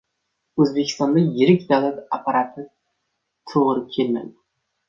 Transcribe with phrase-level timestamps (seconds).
[0.63, 2.65] O‘zbekistonga yirik davlat apparati
[3.53, 4.35] to‘g‘ri kelmaydi.